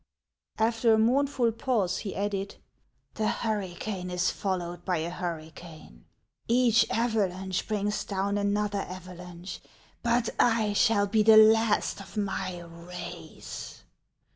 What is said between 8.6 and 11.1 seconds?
avalanche, but I shall